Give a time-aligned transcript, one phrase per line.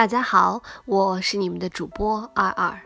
[0.00, 2.80] 大家好，我是你们的主播二二。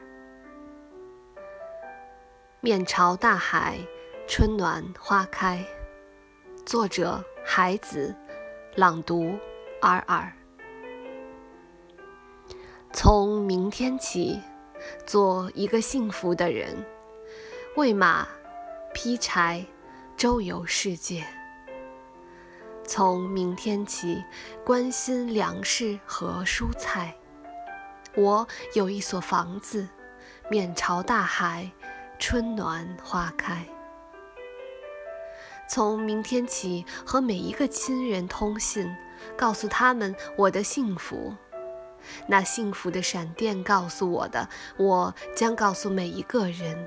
[2.61, 3.79] 面朝大海，
[4.27, 5.65] 春暖花开。
[6.67, 8.13] 作者：海子，
[8.75, 9.39] 朗读：
[9.81, 10.29] 二二。
[12.93, 14.41] 从明天起，
[15.07, 16.85] 做一个幸福的人，
[17.77, 18.27] 喂马，
[18.93, 19.65] 劈柴，
[20.17, 21.25] 周游世界。
[22.87, 24.23] 从明天起，
[24.65, 27.17] 关心粮食和蔬菜。
[28.15, 29.89] 我有一所房子，
[30.51, 31.71] 面朝大海，
[32.19, 33.67] 春暖花开。
[35.67, 38.95] 从明天起，和每一个亲人通信，
[39.37, 41.35] 告诉他们我的幸福。
[42.27, 46.87] 那幸福的闪电告诉我的，我将告诉每一个人。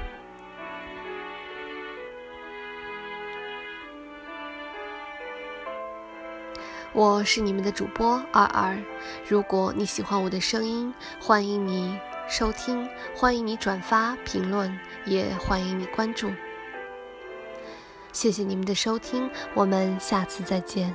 [6.93, 8.77] 我是你们的主播二二。
[9.25, 16.29] 如果你喜欢我的声音，欢迎你收听，欢迎你转发、评论，也欢迎你关注。
[18.11, 20.93] 谢谢你们的收听，我们下次再见。